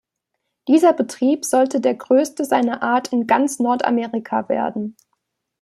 [0.67, 4.95] Dieser Betrieb sollte der größte seiner Art in ganz Nordamerika werden.